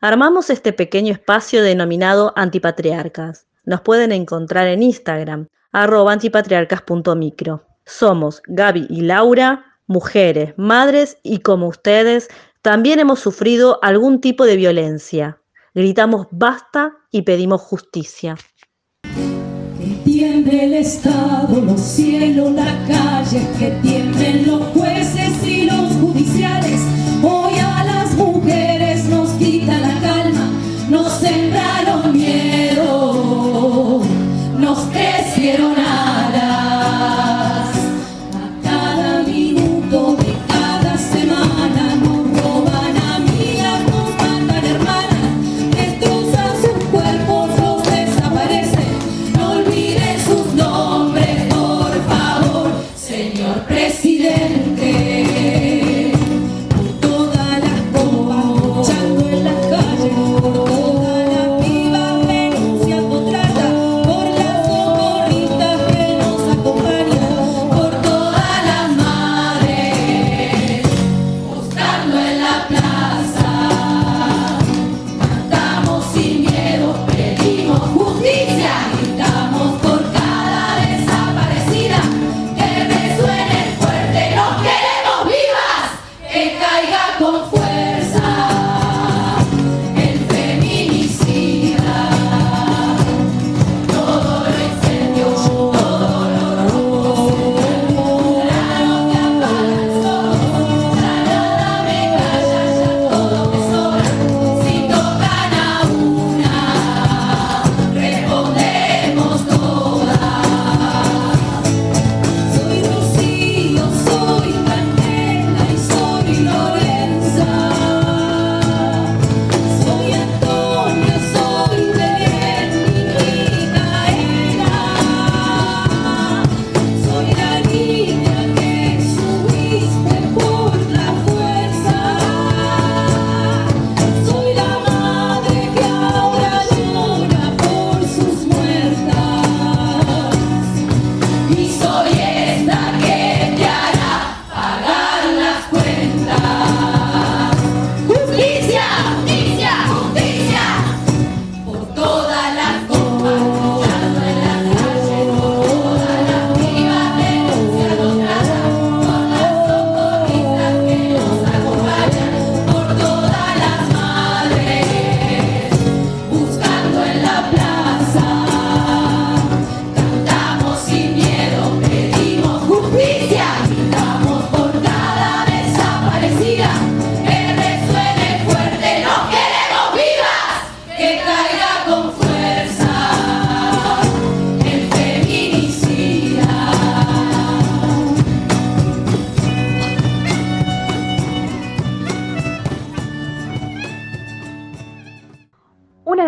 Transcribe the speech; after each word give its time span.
armamos 0.00 0.50
este 0.50 0.72
pequeño 0.72 1.12
espacio 1.12 1.62
denominado 1.62 2.32
Antipatriarcas. 2.36 3.46
Nos 3.64 3.80
pueden 3.80 4.12
encontrar 4.12 4.66
en 4.66 4.82
Instagram, 4.82 5.48
arroba 5.72 6.12
antipatriarcas.micro. 6.12 7.66
Somos 7.84 8.42
Gaby 8.46 8.86
y 8.88 9.02
Laura, 9.02 9.64
mujeres, 9.86 10.54
madres 10.56 11.18
y 11.22 11.40
como 11.40 11.68
ustedes, 11.68 12.28
también 12.62 12.98
hemos 12.98 13.20
sufrido 13.20 13.78
algún 13.82 14.20
tipo 14.20 14.44
de 14.44 14.56
violencia. 14.56 15.40
Gritamos 15.74 16.26
basta 16.30 16.96
y 17.10 17.22
pedimos 17.22 17.60
justicia. 17.62 18.36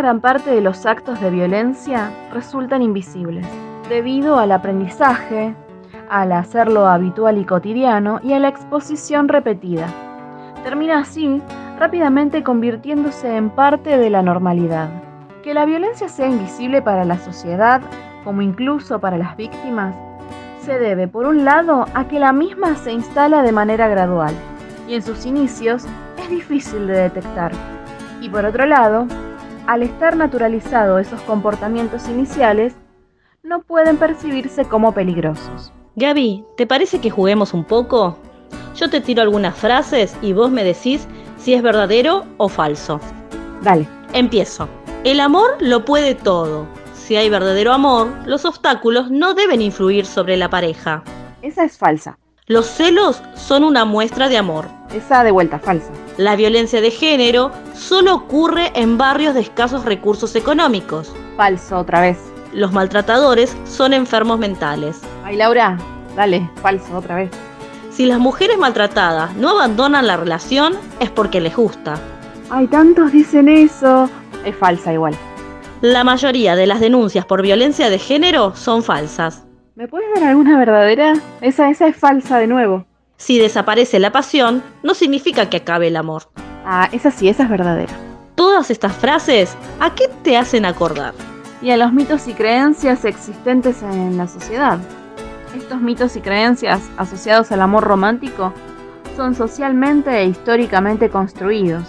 Gran 0.01 0.23
parte 0.23 0.51
de 0.51 0.63
los 0.63 0.87
actos 0.87 1.21
de 1.21 1.29
violencia 1.29 2.11
resultan 2.33 2.81
invisibles, 2.81 3.47
debido 3.91 4.39
al 4.39 4.51
aprendizaje, 4.51 5.55
al 6.09 6.33
hacerlo 6.33 6.87
habitual 6.87 7.37
y 7.37 7.45
cotidiano 7.45 8.19
y 8.23 8.33
a 8.33 8.39
la 8.39 8.49
exposición 8.49 9.29
repetida. 9.29 9.87
Termina 10.65 11.01
así 11.01 11.43
rápidamente 11.79 12.43
convirtiéndose 12.43 13.37
en 13.37 13.51
parte 13.51 13.99
de 13.99 14.09
la 14.09 14.23
normalidad. 14.23 14.89
Que 15.43 15.53
la 15.53 15.67
violencia 15.67 16.09
sea 16.09 16.29
invisible 16.29 16.81
para 16.81 17.05
la 17.05 17.19
sociedad, 17.19 17.83
como 18.25 18.41
incluso 18.41 19.01
para 19.01 19.19
las 19.19 19.37
víctimas, 19.37 19.95
se 20.63 20.79
debe, 20.79 21.09
por 21.09 21.27
un 21.27 21.45
lado, 21.45 21.85
a 21.93 22.09
que 22.09 22.19
la 22.19 22.33
misma 22.33 22.75
se 22.77 22.93
instala 22.93 23.43
de 23.43 23.53
manera 23.53 23.87
gradual 23.89 24.35
y 24.89 24.95
en 24.95 25.03
sus 25.03 25.27
inicios 25.27 25.85
es 26.19 26.31
difícil 26.31 26.87
de 26.87 27.03
detectar. 27.03 27.53
Y 28.23 28.31
por 28.31 28.47
otro 28.47 28.65
lado, 28.65 29.07
al 29.67 29.83
estar 29.83 30.17
naturalizado 30.17 30.99
esos 30.99 31.21
comportamientos 31.23 32.09
iniciales, 32.09 32.75
no 33.43 33.63
pueden 33.63 33.97
percibirse 33.97 34.65
como 34.65 34.93
peligrosos. 34.93 35.73
Gaby, 35.97 36.45
¿te 36.57 36.67
parece 36.67 37.01
que 37.01 37.11
juguemos 37.11 37.55
un 37.55 37.65
poco? 37.65 38.19
Yo 38.77 38.91
te 38.91 39.01
tiro 39.01 39.23
algunas 39.23 39.57
frases 39.57 40.17
y 40.23 40.33
vos 40.33 40.51
me 40.51 40.65
decís 40.65 41.07
si 41.39 41.55
es 41.55 41.63
verdadero 41.63 42.25
o 42.37 42.49
falso. 42.49 43.01
Dale. 43.63 43.89
Empiezo. 44.13 44.69
El 45.05 45.21
amor 45.21 45.57
lo 45.61 45.85
puede 45.85 46.15
todo. 46.15 46.67
Si 46.95 47.17
hay 47.17 47.31
verdadero 47.31 47.73
amor, 47.73 48.13
los 48.27 48.45
obstáculos 48.45 49.11
no 49.11 49.35
deben 49.35 49.63
influir 49.63 50.07
sobre 50.07 50.37
la 50.37 50.51
pareja. 50.51 51.03
Esa 51.43 51.65
es 51.65 51.79
falsa. 51.79 52.19
Los 52.51 52.67
celos 52.67 53.23
son 53.37 53.63
una 53.63 53.85
muestra 53.85 54.29
de 54.29 54.37
amor. 54.37 54.67
Esa 54.93 55.23
de 55.23 55.31
vuelta, 55.31 55.61
falsa. 55.61 55.93
La 56.17 56.35
violencia 56.35 56.81
de 56.81 56.91
género 56.91 57.53
solo 57.75 58.13
ocurre 58.13 58.73
en 58.75 58.99
barrios 58.99 59.35
de 59.35 59.41
escasos 59.41 59.85
recursos 59.85 60.35
económicos. 60.35 61.15
Falso 61.37 61.79
otra 61.79 62.01
vez. 62.01 62.19
Los 62.53 62.73
maltratadores 62.73 63.57
son 63.67 63.93
enfermos 63.93 64.41
mentales. 64.41 65.01
Ay, 65.23 65.37
Laura, 65.37 65.79
dale, 66.17 66.51
falso 66.61 66.99
otra 66.99 67.15
vez. 67.15 67.31
Si 67.93 68.05
las 68.05 68.19
mujeres 68.19 68.59
maltratadas 68.59 69.37
no 69.37 69.51
abandonan 69.51 70.09
la 70.09 70.17
relación 70.17 70.75
es 70.99 71.09
porque 71.09 71.41
les 71.41 71.55
gusta. 71.55 72.01
Ay, 72.51 72.67
tantos 72.67 73.13
dicen 73.13 73.49
eso. 73.49 74.11
Es 74.45 74.57
falsa 74.57 74.93
igual. 74.93 75.15
La 75.83 76.03
mayoría 76.03 76.57
de 76.57 76.67
las 76.67 76.81
denuncias 76.81 77.25
por 77.25 77.43
violencia 77.43 77.89
de 77.91 78.01
género 78.01 78.57
son 78.57 78.83
falsas. 78.83 79.45
¿Me 79.81 79.89
puedes 79.89 80.13
dar 80.15 80.25
alguna 80.25 80.59
verdadera? 80.59 81.15
Esa, 81.41 81.71
esa 81.71 81.87
es 81.87 81.97
falsa 81.97 82.37
de 82.37 82.47
nuevo. 82.47 82.85
Si 83.17 83.39
desaparece 83.39 83.99
la 83.99 84.13
pasión, 84.13 84.63
no 84.83 84.93
significa 84.93 85.49
que 85.49 85.57
acabe 85.57 85.89
el 85.89 85.97
amor. 85.97 86.25
Ah, 86.67 86.91
esa 86.93 87.11
sí, 87.11 87.31
esa 87.31 87.45
es 87.45 87.49
verdadera. 87.49 87.95
Todas 88.35 88.71
estas 88.71 88.95
frases, 88.95 89.57
¿a 89.81 89.95
qué 89.95 90.11
te 90.23 90.37
hacen 90.37 90.67
acordar? 90.67 91.15
Y 91.63 91.71
a 91.71 91.79
los 91.79 91.95
mitos 91.95 92.29
y 92.29 92.35
creencias 92.35 93.07
existentes 93.07 93.83
en 93.83 94.19
la 94.19 94.29
sociedad. 94.29 94.79
Estos 95.57 95.81
mitos 95.81 96.15
y 96.15 96.21
creencias 96.21 96.83
asociados 96.99 97.51
al 97.51 97.63
amor 97.63 97.85
romántico 97.85 98.53
son 99.17 99.35
socialmente 99.35 100.11
e 100.11 100.27
históricamente 100.27 101.09
construidos 101.09 101.85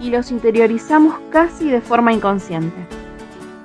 y 0.00 0.10
los 0.10 0.30
interiorizamos 0.30 1.16
casi 1.32 1.68
de 1.68 1.80
forma 1.80 2.12
inconsciente. 2.12 2.86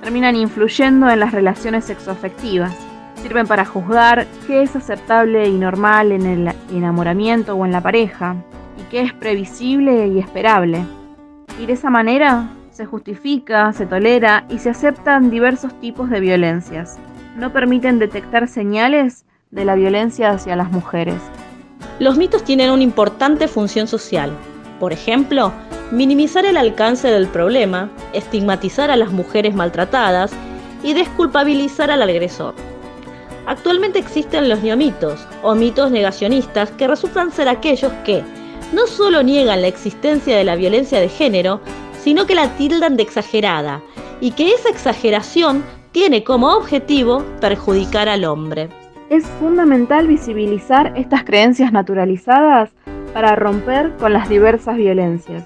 Terminan 0.02 0.34
influyendo 0.34 1.08
en 1.08 1.20
las 1.20 1.30
relaciones 1.30 1.84
sexoafectivas. 1.84 2.89
Sirven 3.22 3.46
para 3.46 3.64
juzgar 3.64 4.26
qué 4.46 4.62
es 4.62 4.74
aceptable 4.74 5.48
y 5.48 5.58
normal 5.58 6.12
en 6.12 6.26
el 6.26 6.54
enamoramiento 6.70 7.54
o 7.54 7.66
en 7.66 7.72
la 7.72 7.80
pareja 7.80 8.36
y 8.78 8.82
qué 8.90 9.02
es 9.02 9.12
previsible 9.12 10.08
y 10.08 10.18
esperable. 10.18 10.84
Y 11.60 11.66
de 11.66 11.74
esa 11.74 11.90
manera 11.90 12.48
se 12.70 12.86
justifica, 12.86 13.72
se 13.74 13.84
tolera 13.84 14.44
y 14.48 14.58
se 14.58 14.70
aceptan 14.70 15.30
diversos 15.30 15.78
tipos 15.80 16.08
de 16.08 16.20
violencias. 16.20 16.98
No 17.36 17.52
permiten 17.52 17.98
detectar 17.98 18.48
señales 18.48 19.26
de 19.50 19.64
la 19.64 19.74
violencia 19.74 20.30
hacia 20.30 20.56
las 20.56 20.70
mujeres. 20.70 21.20
Los 21.98 22.16
mitos 22.16 22.44
tienen 22.44 22.70
una 22.70 22.82
importante 22.82 23.48
función 23.48 23.86
social. 23.86 24.32
Por 24.78 24.94
ejemplo, 24.94 25.52
minimizar 25.92 26.46
el 26.46 26.56
alcance 26.56 27.08
del 27.08 27.26
problema, 27.26 27.90
estigmatizar 28.14 28.90
a 28.90 28.96
las 28.96 29.12
mujeres 29.12 29.54
maltratadas 29.54 30.32
y 30.82 30.94
desculpabilizar 30.94 31.90
al 31.90 32.00
agresor. 32.00 32.54
Actualmente 33.50 33.98
existen 33.98 34.48
los 34.48 34.62
neomitos 34.62 35.26
o 35.42 35.56
mitos 35.56 35.90
negacionistas 35.90 36.70
que 36.70 36.86
resultan 36.86 37.32
ser 37.32 37.48
aquellos 37.48 37.92
que 38.04 38.22
no 38.72 38.86
solo 38.86 39.24
niegan 39.24 39.60
la 39.62 39.66
existencia 39.66 40.36
de 40.36 40.44
la 40.44 40.54
violencia 40.54 41.00
de 41.00 41.08
género, 41.08 41.60
sino 41.98 42.26
que 42.26 42.36
la 42.36 42.50
tildan 42.50 42.96
de 42.96 43.02
exagerada 43.02 43.82
y 44.20 44.30
que 44.30 44.52
esa 44.54 44.68
exageración 44.68 45.64
tiene 45.90 46.22
como 46.22 46.52
objetivo 46.52 47.24
perjudicar 47.40 48.08
al 48.08 48.24
hombre. 48.24 48.68
Es 49.08 49.26
fundamental 49.40 50.06
visibilizar 50.06 50.92
estas 50.96 51.24
creencias 51.24 51.72
naturalizadas 51.72 52.70
para 53.12 53.34
romper 53.34 53.96
con 53.96 54.12
las 54.12 54.28
diversas 54.28 54.76
violencias. 54.76 55.42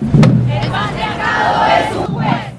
El 0.00 0.70
patriarcado 0.70 1.66
es 1.66 1.96
un 1.96 2.14
juez 2.14 2.49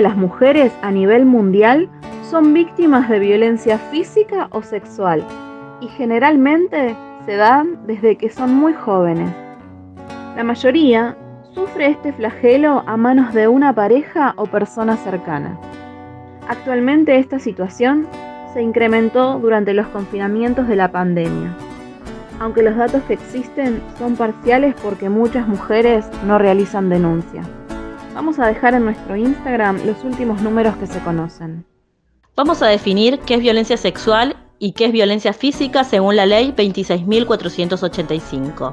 las 0.00 0.16
mujeres 0.16 0.72
a 0.82 0.90
nivel 0.90 1.26
mundial 1.26 1.88
son 2.30 2.54
víctimas 2.54 3.08
de 3.08 3.18
violencia 3.18 3.78
física 3.78 4.48
o 4.52 4.62
sexual 4.62 5.26
y 5.80 5.88
generalmente 5.88 6.94
se 7.26 7.36
dan 7.36 7.86
desde 7.86 8.16
que 8.16 8.30
son 8.30 8.54
muy 8.54 8.72
jóvenes. 8.72 9.30
La 10.36 10.44
mayoría 10.44 11.16
sufre 11.54 11.88
este 11.88 12.12
flagelo 12.12 12.84
a 12.86 12.96
manos 12.96 13.34
de 13.34 13.48
una 13.48 13.74
pareja 13.74 14.34
o 14.36 14.46
persona 14.46 14.96
cercana. 14.96 15.58
Actualmente 16.48 17.18
esta 17.18 17.38
situación 17.38 18.06
se 18.52 18.62
incrementó 18.62 19.38
durante 19.38 19.74
los 19.74 19.86
confinamientos 19.88 20.68
de 20.68 20.76
la 20.76 20.90
pandemia, 20.90 21.54
aunque 22.38 22.62
los 22.62 22.76
datos 22.76 23.02
que 23.04 23.14
existen 23.14 23.82
son 23.98 24.16
parciales 24.16 24.74
porque 24.82 25.08
muchas 25.08 25.46
mujeres 25.46 26.08
no 26.26 26.38
realizan 26.38 26.88
denuncia. 26.88 27.42
Vamos 28.14 28.38
a 28.40 28.46
dejar 28.46 28.74
en 28.74 28.84
nuestro 28.84 29.16
Instagram 29.16 29.86
los 29.86 30.04
últimos 30.04 30.42
números 30.42 30.76
que 30.76 30.86
se 30.86 31.00
conocen. 31.00 31.64
Vamos 32.34 32.62
a 32.62 32.66
definir 32.66 33.20
qué 33.20 33.34
es 33.34 33.40
violencia 33.40 33.76
sexual 33.76 34.36
y 34.58 34.72
qué 34.72 34.86
es 34.86 34.92
violencia 34.92 35.32
física 35.32 35.84
según 35.84 36.16
la 36.16 36.26
ley 36.26 36.52
26.485. 36.56 38.72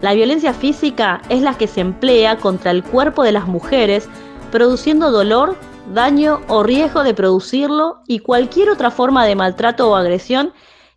La 0.00 0.14
violencia 0.14 0.52
física 0.52 1.22
es 1.28 1.40
la 1.40 1.54
que 1.54 1.68
se 1.68 1.80
emplea 1.80 2.36
contra 2.36 2.72
el 2.72 2.82
cuerpo 2.82 3.22
de 3.22 3.32
las 3.32 3.46
mujeres 3.46 4.08
produciendo 4.50 5.10
dolor, 5.10 5.56
daño 5.94 6.40
o 6.48 6.62
riesgo 6.62 7.04
de 7.04 7.14
producirlo 7.14 8.02
y 8.06 8.18
cualquier 8.18 8.68
otra 8.70 8.90
forma 8.90 9.24
de 9.24 9.36
maltrato 9.36 9.90
o 9.90 9.94
agresión 9.94 10.52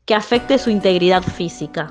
que 0.06 0.16
afecte 0.16 0.58
su 0.58 0.72
integridad 0.72 1.22
física. 1.22 1.88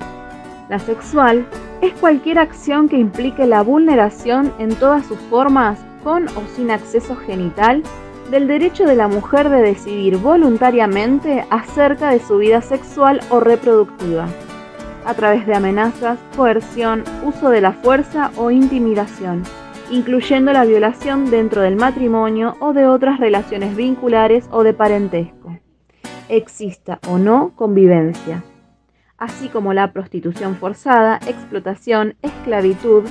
La 0.69 0.79
sexual 0.79 1.47
es 1.81 1.93
cualquier 1.93 2.39
acción 2.39 2.89
que 2.89 2.97
implique 2.97 3.45
la 3.45 3.63
vulneración 3.63 4.51
en 4.59 4.75
todas 4.75 5.05
sus 5.05 5.17
formas, 5.29 5.79
con 6.03 6.27
o 6.27 6.43
sin 6.55 6.71
acceso 6.71 7.15
genital, 7.15 7.83
del 8.31 8.47
derecho 8.47 8.85
de 8.85 8.95
la 8.95 9.07
mujer 9.07 9.49
de 9.49 9.61
decidir 9.61 10.17
voluntariamente 10.17 11.45
acerca 11.49 12.11
de 12.11 12.19
su 12.19 12.37
vida 12.37 12.61
sexual 12.61 13.21
o 13.29 13.39
reproductiva, 13.39 14.27
a 15.05 15.13
través 15.13 15.47
de 15.47 15.55
amenazas, 15.55 16.19
coerción, 16.35 17.03
uso 17.25 17.49
de 17.49 17.61
la 17.61 17.71
fuerza 17.71 18.31
o 18.37 18.51
intimidación, 18.51 19.43
incluyendo 19.89 20.53
la 20.53 20.65
violación 20.65 21.31
dentro 21.31 21.61
del 21.61 21.75
matrimonio 21.75 22.55
o 22.59 22.73
de 22.73 22.87
otras 22.87 23.19
relaciones 23.19 23.75
vinculares 23.75 24.47
o 24.51 24.63
de 24.63 24.73
parentesco, 24.73 25.57
exista 26.27 26.99
o 27.07 27.17
no 27.17 27.53
convivencia 27.55 28.43
así 29.19 29.49
como 29.49 29.73
la 29.73 29.91
prostitución 29.91 30.55
forzada, 30.55 31.19
explotación, 31.27 32.15
esclavitud, 32.21 33.03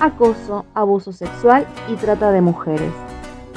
acoso, 0.00 0.66
abuso 0.74 1.12
sexual 1.12 1.66
y 1.88 1.94
trata 1.94 2.30
de 2.30 2.40
mujeres. 2.40 2.92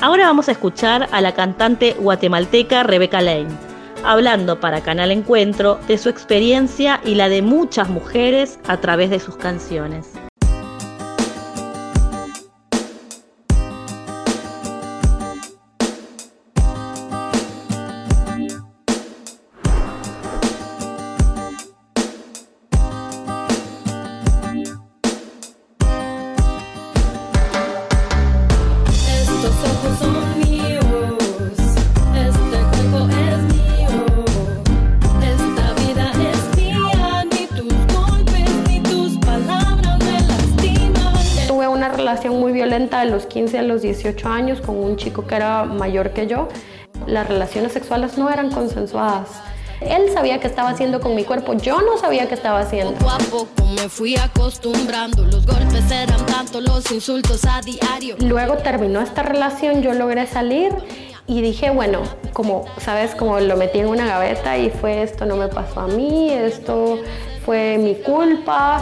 Ahora 0.02 0.28
vamos 0.28 0.48
a 0.48 0.54
escuchar 0.54 1.10
a 1.12 1.22
la 1.22 1.34
cantante 1.34 1.94
guatemalteca 2.00 2.84
Rebecca 2.84 3.22
Lane. 3.22 3.50
hablando 4.06 4.62
para 4.62 4.80
Canal 4.80 5.12
Encuentro 5.12 5.78
de 5.90 5.98
su 5.98 6.08
experiencia 6.08 7.02
y 7.04 7.16
la 7.16 7.28
de 7.28 7.42
muchas 7.42 7.90
mujeres 7.90 8.58
a 8.66 8.78
través 8.78 9.10
de 9.10 9.20
sus 9.20 9.36
canciones. 9.36 10.14
De 42.70 43.06
los 43.06 43.26
15 43.26 43.58
a 43.58 43.64
los 43.64 43.82
18 43.82 44.28
años 44.30 44.62
con 44.62 44.78
un 44.78 44.96
chico 44.96 45.26
que 45.26 45.36
era 45.36 45.66
mayor 45.66 46.12
que 46.12 46.28
yo. 46.28 46.48
Las 47.08 47.28
relaciones 47.28 47.74
sexuales 47.74 48.18
no 48.18 48.30
eran 48.30 48.52
consensuadas. 48.52 49.30
Él 49.82 50.12
sabía 50.14 50.40
qué 50.40 50.48
estaba 50.48 50.70
haciendo 50.70 51.00
con 51.00 51.16
mi 51.16 51.24
cuerpo, 51.24 51.54
yo 51.54 51.82
no 51.82 51.98
sabía 51.98 52.28
qué 52.28 52.36
estaba 52.36 52.60
haciendo. 52.60 52.94
Poco 52.94 53.10
a 53.10 53.18
poco 53.18 53.66
me 53.76 53.90
fui 53.90 54.18
acostumbrando, 54.18 55.24
los 55.24 55.46
golpes 55.46 55.90
eran 55.90 56.26
tanto, 56.26 56.62
los 56.62 56.92
insultos 56.92 57.46
a 57.46 57.62
diario. 57.62 58.16
Luego 58.20 58.58
terminó 58.58 59.02
esta 59.02 59.24
relación, 59.24 59.82
yo 59.82 59.94
logré 59.94 60.28
salir 60.28 60.74
y 61.28 61.42
dije, 61.42 61.70
bueno, 61.70 62.02
como, 62.34 62.66
sabes, 62.78 63.16
como 63.16 63.40
lo 63.40 63.56
metí 63.56 63.80
en 63.80 63.88
una 63.88 64.06
gaveta 64.06 64.58
y 64.58 64.70
fue 64.70 65.02
esto 65.02 65.26
no 65.26 65.38
me 65.38 65.48
pasó 65.48 65.80
a 65.82 65.88
mí, 65.88 66.30
esto 66.30 67.00
fue 67.46 67.78
mi 67.78 67.96
culpa. 67.96 68.80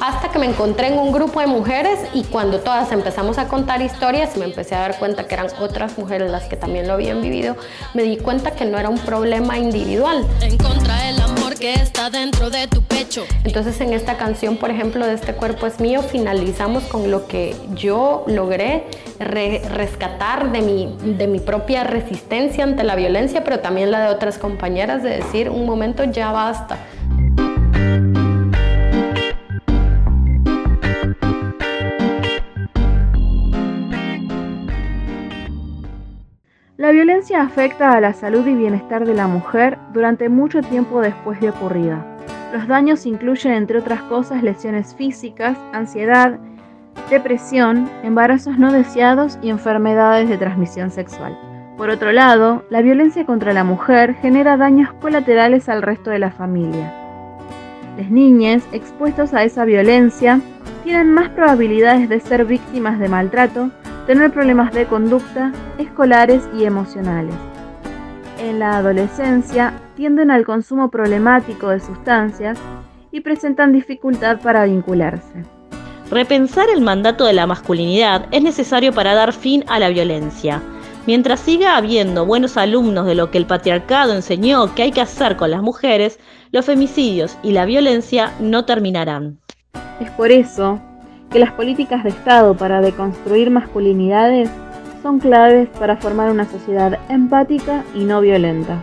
Hasta 0.00 0.30
que 0.30 0.38
me 0.38 0.46
encontré 0.46 0.88
en 0.88 0.98
un 0.98 1.12
grupo 1.12 1.40
de 1.40 1.46
mujeres 1.46 1.98
y 2.12 2.24
cuando 2.24 2.60
todas 2.60 2.90
empezamos 2.92 3.38
a 3.38 3.48
contar 3.48 3.82
historias, 3.82 4.36
me 4.36 4.44
empecé 4.44 4.74
a 4.74 4.80
dar 4.80 4.98
cuenta 4.98 5.26
que 5.26 5.34
eran 5.34 5.48
otras 5.60 5.96
mujeres 5.98 6.30
las 6.30 6.44
que 6.44 6.56
también 6.56 6.88
lo 6.88 6.94
habían 6.94 7.22
vivido, 7.22 7.56
me 7.94 8.02
di 8.02 8.16
cuenta 8.16 8.52
que 8.52 8.64
no 8.64 8.78
era 8.78 8.88
un 8.88 8.98
problema 8.98 9.58
individual. 9.58 10.26
En 10.40 10.58
contra 10.58 11.08
que 11.54 11.74
está 11.74 12.10
dentro 12.10 12.50
de 12.50 12.66
tu 12.66 12.82
pecho. 12.82 13.24
Entonces 13.44 13.80
en 13.80 13.92
esta 13.92 14.16
canción, 14.16 14.56
por 14.56 14.70
ejemplo, 14.70 15.06
de 15.06 15.14
Este 15.14 15.34
cuerpo 15.34 15.66
es 15.66 15.80
mío, 15.80 16.02
finalizamos 16.02 16.84
con 16.84 17.10
lo 17.10 17.26
que 17.26 17.54
yo 17.74 18.24
logré 18.26 18.84
rescatar 19.18 20.52
de 20.52 20.62
mi, 20.62 20.96
de 21.16 21.26
mi 21.26 21.38
propia 21.38 21.84
resistencia 21.84 22.64
ante 22.64 22.82
la 22.82 22.96
violencia, 22.96 23.44
pero 23.44 23.60
también 23.60 23.90
la 23.90 24.06
de 24.06 24.14
otras 24.14 24.38
compañeras, 24.38 25.02
de 25.02 25.10
decir, 25.10 25.50
un 25.50 25.66
momento 25.66 26.04
ya 26.04 26.32
basta. 26.32 26.78
La 36.92 36.96
violencia 36.96 37.40
afecta 37.40 37.92
a 37.92 38.02
la 38.02 38.12
salud 38.12 38.46
y 38.46 38.54
bienestar 38.54 39.06
de 39.06 39.14
la 39.14 39.26
mujer 39.26 39.78
durante 39.94 40.28
mucho 40.28 40.60
tiempo 40.60 41.00
después 41.00 41.40
de 41.40 41.48
ocurrida. 41.48 42.04
Los 42.52 42.68
daños 42.68 43.06
incluyen, 43.06 43.54
entre 43.54 43.78
otras 43.78 44.02
cosas, 44.02 44.42
lesiones 44.42 44.94
físicas, 44.94 45.56
ansiedad, 45.72 46.38
depresión, 47.08 47.88
embarazos 48.02 48.58
no 48.58 48.70
deseados 48.70 49.38
y 49.40 49.48
enfermedades 49.48 50.28
de 50.28 50.36
transmisión 50.36 50.90
sexual. 50.90 51.34
Por 51.78 51.88
otro 51.88 52.12
lado, 52.12 52.62
la 52.68 52.82
violencia 52.82 53.24
contra 53.24 53.54
la 53.54 53.64
mujer 53.64 54.14
genera 54.16 54.58
daños 54.58 54.92
colaterales 55.00 55.70
al 55.70 55.80
resto 55.80 56.10
de 56.10 56.18
la 56.18 56.30
familia. 56.30 56.92
Las 57.96 58.10
niñas 58.10 58.64
expuestas 58.70 59.32
a 59.32 59.44
esa 59.44 59.64
violencia 59.64 60.42
tienen 60.84 61.14
más 61.14 61.30
probabilidades 61.30 62.10
de 62.10 62.20
ser 62.20 62.44
víctimas 62.44 62.98
de 62.98 63.08
maltrato, 63.08 63.70
tener 64.06 64.32
problemas 64.32 64.72
de 64.72 64.86
conducta, 64.86 65.52
escolares 65.78 66.42
y 66.58 66.64
emocionales. 66.64 67.34
En 68.38 68.58
la 68.58 68.78
adolescencia 68.78 69.74
tienden 69.94 70.30
al 70.30 70.44
consumo 70.44 70.90
problemático 70.90 71.68
de 71.68 71.80
sustancias 71.80 72.58
y 73.12 73.20
presentan 73.20 73.72
dificultad 73.72 74.40
para 74.40 74.64
vincularse. 74.64 75.44
Repensar 76.10 76.68
el 76.68 76.80
mandato 76.80 77.24
de 77.24 77.32
la 77.32 77.46
masculinidad 77.46 78.26
es 78.32 78.42
necesario 78.42 78.92
para 78.92 79.14
dar 79.14 79.32
fin 79.32 79.64
a 79.68 79.78
la 79.78 79.88
violencia. 79.88 80.60
Mientras 81.06 81.40
siga 81.40 81.76
habiendo 81.76 82.26
buenos 82.26 82.56
alumnos 82.56 83.06
de 83.06 83.14
lo 83.14 83.30
que 83.30 83.38
el 83.38 83.46
patriarcado 83.46 84.14
enseñó 84.14 84.74
que 84.74 84.82
hay 84.82 84.92
que 84.92 85.00
hacer 85.00 85.36
con 85.36 85.50
las 85.50 85.62
mujeres, 85.62 86.18
los 86.50 86.66
femicidios 86.66 87.36
y 87.42 87.52
la 87.52 87.64
violencia 87.64 88.32
no 88.40 88.64
terminarán. 88.64 89.38
Es 90.00 90.10
por 90.10 90.30
eso 90.30 90.80
que 91.32 91.38
las 91.38 91.52
políticas 91.52 92.04
de 92.04 92.10
Estado 92.10 92.54
para 92.54 92.80
deconstruir 92.80 93.50
masculinidades 93.50 94.50
son 95.02 95.18
claves 95.18 95.68
para 95.78 95.96
formar 95.96 96.30
una 96.30 96.44
sociedad 96.44 96.98
empática 97.08 97.84
y 97.94 98.04
no 98.04 98.20
violenta. 98.20 98.82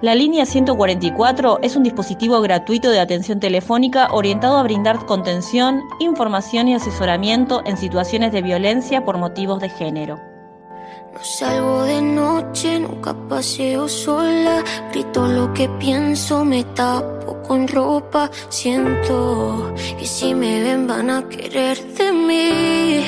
La 0.00 0.14
línea 0.14 0.46
144 0.46 1.58
es 1.62 1.76
un 1.76 1.82
dispositivo 1.82 2.40
gratuito 2.40 2.90
de 2.90 3.00
atención 3.00 3.38
telefónica 3.38 4.08
orientado 4.12 4.56
a 4.56 4.62
brindar 4.62 5.04
contención, 5.04 5.82
información 5.98 6.68
y 6.68 6.74
asesoramiento 6.74 7.60
en 7.66 7.76
situaciones 7.76 8.32
de 8.32 8.40
violencia 8.40 9.04
por 9.04 9.18
motivos 9.18 9.60
de 9.60 9.68
género. 9.68 10.29
No 11.12 11.24
salgo 11.24 11.82
de 11.82 12.00
noche, 12.00 12.80
nunca 12.80 13.14
paseo 13.28 13.88
sola, 13.88 14.62
grito 14.92 15.26
lo 15.26 15.52
que 15.52 15.68
pienso, 15.68 16.44
me 16.44 16.64
tapo 16.64 17.42
con 17.42 17.66
ropa, 17.66 18.30
siento 18.48 19.74
que 19.98 20.06
si 20.06 20.34
me 20.34 20.62
ven 20.62 20.86
van 20.86 21.10
a 21.10 21.28
querer 21.28 21.76
de 21.94 22.12
mí. 22.12 23.04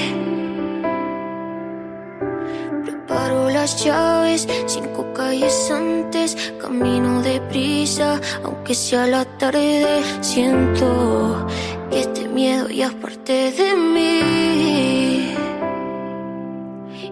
Paro 3.06 3.50
las 3.50 3.84
llaves, 3.84 4.48
cinco 4.66 5.06
calles 5.14 5.70
antes, 5.70 6.54
camino 6.60 7.22
deprisa, 7.22 8.20
aunque 8.42 8.74
sea 8.74 9.06
la 9.06 9.24
tarde, 9.24 10.02
siento 10.20 11.46
que 11.90 12.00
este 12.00 12.28
miedo 12.28 12.68
ya 12.68 12.86
es 12.86 12.94
parte 12.94 13.52
de 13.52 13.74
mí. 13.76 15.21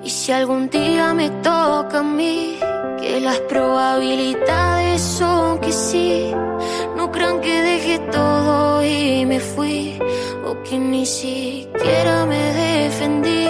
Y 0.03 0.11
si 0.11 0.33
algún 0.33 0.69
día 0.71 1.15
me 1.15 1.31
toca 1.43 1.99
a 1.99 2.03
mí, 2.03 2.59
que 3.01 3.21
las 3.21 3.39
probabilidades 3.41 5.01
son 5.01 5.59
que 5.61 5.73
sí, 5.73 6.33
no 6.97 7.11
crean 7.11 7.41
que 7.41 7.63
dejé 7.63 7.99
todo 8.11 8.85
y 8.85 9.25
me 9.27 9.41
fui, 9.41 9.99
o 10.45 10.63
que 10.63 10.79
ni 10.79 11.07
siquiera 11.07 12.27
me 12.27 12.53
defendí 12.53 13.49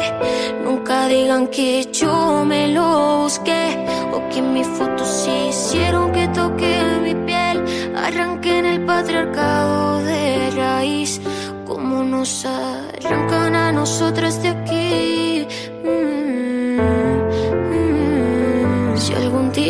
digan 1.08 1.48
que 1.48 1.88
yo 1.92 2.44
me 2.44 2.68
lo 2.68 3.22
busqué 3.22 3.76
o 4.12 4.28
que 4.28 4.40
mis 4.42 4.66
fotos 4.66 5.28
hicieron 5.28 6.12
que 6.12 6.28
toque 6.28 6.72
mi 7.02 7.14
piel. 7.26 7.64
Arranquen 7.96 8.64
el 8.66 8.84
patriarcado 8.84 10.02
de 10.04 10.50
raíz, 10.56 11.20
como 11.66 12.04
nos 12.04 12.44
arrancan 12.44 13.54
a 13.54 13.72
nosotras 13.72 14.42
de 14.42 14.48
aquí. 14.48 15.29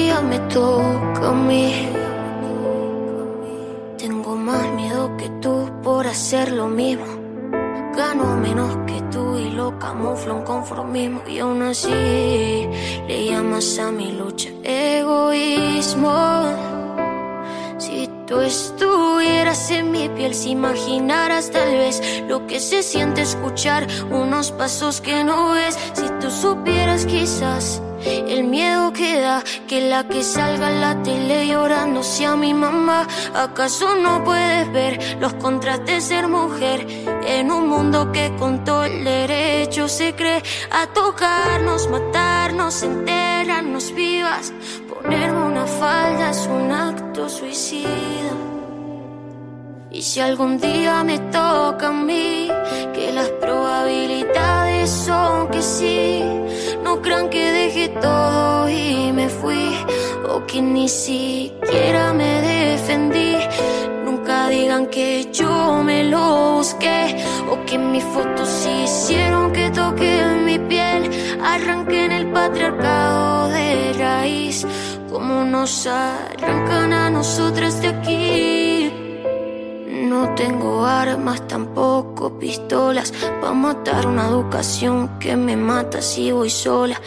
Día 0.00 0.20
me 0.20 0.38
toca 0.48 1.28
a 1.28 1.32
mí, 1.32 1.88
tengo 3.98 4.34
más 4.36 4.66
miedo 4.72 5.16
que 5.18 5.28
tú 5.42 5.70
por 5.82 6.06
hacer 6.06 6.52
lo 6.52 6.68
mismo. 6.68 7.06
Gano 7.96 8.36
menos 8.36 8.76
que 8.86 9.00
y 9.38 9.50
lo 9.50 9.78
camuflo 9.78 10.36
un 10.36 10.42
conformismo 10.44 11.22
y 11.26 11.38
aún 11.40 11.62
así 11.62 11.88
le 13.08 13.26
llamas 13.26 13.78
a 13.78 13.90
mi 13.90 14.12
lucha 14.12 14.50
egoísmo. 14.62 16.44
Si 17.78 18.08
tú 18.26 18.40
estuvieras 18.40 19.70
en 19.70 19.90
mi 19.90 20.08
piel, 20.08 20.34
si 20.34 20.50
imaginaras 20.50 21.50
tal 21.50 21.70
vez 21.72 22.00
lo 22.28 22.46
que 22.46 22.60
se 22.60 22.82
siente 22.82 23.22
escuchar 23.22 23.86
unos 24.10 24.52
pasos 24.52 25.00
que 25.00 25.24
no 25.24 25.52
ves, 25.52 25.76
si 25.92 26.08
tú 26.20 26.30
supieras 26.30 27.04
quizás 27.06 27.82
el 28.04 28.44
miedo 28.44 28.92
que 28.92 29.20
da 29.20 29.42
que 29.68 29.88
la 29.88 30.06
que 30.06 30.22
salga 30.22 30.70
en 30.70 30.80
la 30.80 31.02
tele 31.02 31.46
llorando 31.46 32.02
sea 32.02 32.36
mi 32.36 32.54
mamá. 32.54 33.06
¿Acaso 33.34 33.96
no 33.96 34.24
puedes 34.24 34.72
ver 34.72 35.18
los 35.20 35.34
contrastes 35.34 35.86
de 35.86 36.00
ser 36.00 36.28
mujer 36.28 36.86
en 37.26 37.50
un 37.50 37.68
mundo 37.68 38.12
que 38.12 38.34
con 38.38 38.64
todo 38.64 38.84
el 38.84 39.04
derecho 39.04 39.88
se 39.88 40.14
cree 40.14 40.42
a 40.70 40.86
tocarnos, 40.86 41.88
matarnos, 41.88 42.82
enterrarnos 42.82 43.94
vivas? 43.94 44.52
Ponerme 44.88 45.42
una 45.42 45.66
falda 45.66 46.30
es 46.30 46.46
un 46.46 46.70
acto 46.70 47.28
suicida. 47.28 48.49
Y 49.92 50.02
si 50.02 50.20
algún 50.20 50.58
día 50.58 51.02
me 51.02 51.18
toca 51.18 51.88
a 51.88 51.92
mí, 51.92 52.48
que 52.94 53.10
las 53.12 53.28
probabilidades 53.40 54.88
son 54.88 55.48
que 55.48 55.60
sí, 55.60 56.22
no 56.84 57.02
crean 57.02 57.28
que 57.28 57.50
dejé 57.50 57.88
todo 57.88 58.70
y 58.70 59.12
me 59.12 59.28
fui, 59.28 59.74
o 60.28 60.46
que 60.46 60.62
ni 60.62 60.88
siquiera 60.88 62.12
me 62.12 62.40
defendí. 62.40 63.36
Nunca 64.04 64.48
digan 64.48 64.86
que 64.86 65.28
yo 65.32 65.82
me 65.82 66.04
lo 66.04 66.58
busqué, 66.58 67.16
o 67.50 67.64
que 67.66 67.76
mis 67.76 68.04
fotos 68.04 68.68
hicieron 68.84 69.52
que 69.52 69.70
toque 69.70 70.22
mi 70.44 70.56
piel, 70.60 71.10
arranquen 71.42 72.12
el 72.12 72.30
patriarcado 72.30 73.48
de 73.48 73.92
raíz, 73.98 74.64
como 75.10 75.42
nos 75.42 75.84
arrancan 75.88 76.92
a 76.92 77.10
nosotras 77.10 77.82
de 77.82 77.88
aquí. 77.88 78.79
No 80.10 80.34
tengo 80.34 80.84
armas, 80.84 81.46
tampoco 81.46 82.36
pistolas. 82.36 83.12
Pa' 83.40 83.52
matar 83.52 84.08
una 84.08 84.26
educación 84.26 85.08
que 85.20 85.36
me 85.36 85.56
mata 85.56 86.02
si 86.02 86.32
voy 86.32 86.50
sola. 86.50 87.00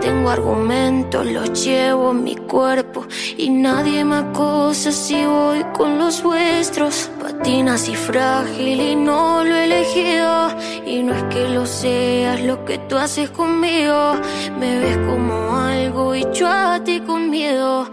Tengo 0.00 0.30
argumentos, 0.30 1.26
los 1.26 1.62
llevo 1.62 2.12
en 2.12 2.24
mi 2.24 2.34
cuerpo. 2.34 3.04
Y 3.36 3.50
nadie 3.50 4.06
me 4.06 4.16
acosa 4.16 4.90
si 4.90 5.26
voy 5.26 5.66
con 5.76 5.98
los 5.98 6.22
vuestros. 6.22 7.10
Patinas 7.20 7.90
y 7.90 7.94
frágil 7.94 8.80
y 8.80 8.96
no 8.96 9.44
lo 9.44 9.54
he 9.54 9.64
elegido. 9.66 10.48
Y 10.86 11.02
no 11.02 11.12
es 11.12 11.24
que 11.24 11.50
lo 11.50 11.66
seas 11.66 12.40
lo 12.40 12.64
que 12.64 12.78
tú 12.88 12.96
haces 12.96 13.28
conmigo. 13.28 14.14
Me 14.58 14.78
ves 14.78 14.96
como 15.06 15.58
algo 15.58 16.14
y 16.14 16.24
yo 16.32 16.48
a 16.48 16.82
ti 16.82 17.00
con 17.00 17.28
miedo. 17.28 17.86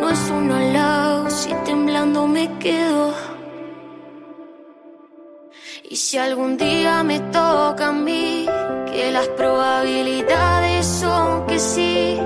No 0.00 0.08
es 0.08 0.30
un 0.30 0.50
halago 0.50 1.28
si 1.28 1.52
temblando 1.66 2.26
me 2.26 2.50
quedo 2.58 3.35
y 5.88 5.96
si 5.96 6.18
algún 6.18 6.56
día 6.56 7.02
me 7.02 7.20
toca 7.20 7.88
a 7.88 7.92
mí, 7.92 8.46
que 8.90 9.12
las 9.12 9.28
probabilidades 9.28 10.86
son 10.86 11.46
que 11.46 11.58
sí, 11.58 12.18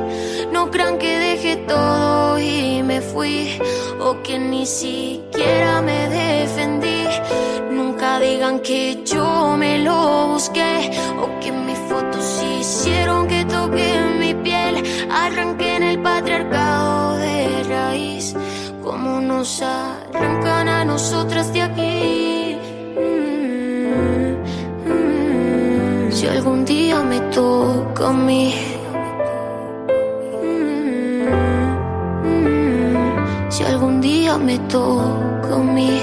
no 0.52 0.70
crean 0.70 0.98
que 0.98 1.18
dejé 1.18 1.56
todo 1.56 2.38
y 2.38 2.82
me 2.82 3.00
fui, 3.00 3.60
o 4.00 4.22
que 4.22 4.38
ni 4.38 4.64
siquiera 4.66 5.82
me 5.82 6.08
defendí. 6.08 7.04
Nunca 7.70 8.18
digan 8.18 8.60
que 8.60 9.02
yo 9.04 9.56
me 9.58 9.78
lo 9.78 10.28
busqué, 10.28 10.90
o 11.20 11.40
que 11.40 11.52
mis 11.52 11.78
fotos 11.88 12.42
hicieron 12.60 13.28
que 13.28 13.44
toque 13.44 13.94
mi 14.18 14.34
piel, 14.34 14.82
arranquen 15.10 15.82
el 15.82 16.00
patriarcado 16.00 17.16
de 17.18 17.64
raíz, 17.64 18.34
como 18.82 19.20
nos 19.20 19.60
arrancan 19.62 20.68
a 20.68 20.84
nosotras 20.84 21.52
de 21.52 21.62
aquí. 21.62 22.39
Si 26.20 26.26
algún 26.26 26.66
día 26.66 27.02
me 27.02 27.18
toca 27.32 28.10
a 28.10 28.12
mí. 28.12 28.52
Si 33.48 33.64
algún 33.64 34.02
día 34.02 34.36
me 34.36 34.58
toca 34.68 35.54
a 35.54 35.62
mí. 35.62 35.98